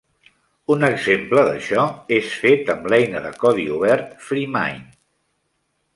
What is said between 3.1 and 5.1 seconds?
de codi obert FreeMind.